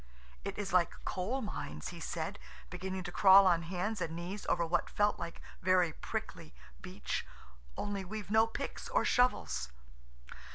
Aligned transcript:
"It 0.43 0.57
is 0.57 0.73
like 0.73 1.05
coal 1.05 1.41
mines," 1.43 1.89
he 1.89 1.99
said, 1.99 2.39
beginning 2.71 3.03
to 3.03 3.11
crawl 3.11 3.45
on 3.45 3.61
hands 3.61 4.01
and 4.01 4.15
knees 4.15 4.47
over 4.49 4.65
what 4.65 4.89
felt 4.89 5.19
like 5.19 5.43
very 5.61 5.93
prickly 5.93 6.55
beach, 6.81 7.23
"only 7.77 8.03
we've 8.03 8.31
no 8.31 8.47
picks 8.47 8.89
or 8.89 9.05
shovels." 9.05 9.69